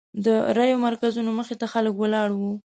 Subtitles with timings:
[0.25, 2.51] د رایو مرکزونو مخې ته خلک ولاړ وو.